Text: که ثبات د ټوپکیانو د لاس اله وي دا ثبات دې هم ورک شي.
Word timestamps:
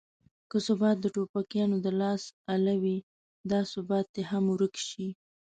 که 0.49 0.57
ثبات 0.67 0.97
د 1.01 1.05
ټوپکیانو 1.15 1.77
د 1.85 1.87
لاس 2.01 2.23
اله 2.55 2.75
وي 2.83 2.97
دا 3.51 3.59
ثبات 3.73 4.05
دې 4.15 4.23
هم 4.31 4.43
ورک 4.53 4.75
شي. 4.87 5.07